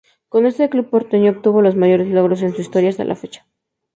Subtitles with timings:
[0.29, 3.45] Con este club porteño obtuvo los mayores logros en su historia, hasta la fecha.